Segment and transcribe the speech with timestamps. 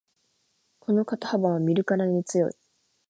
[0.79, 2.53] この肩幅は見るからに強い